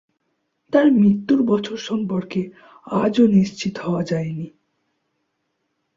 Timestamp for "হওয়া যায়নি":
3.77-4.47